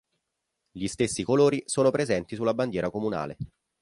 [0.71, 3.37] Gli stessi colori sono presenti sulla bandiera comunale.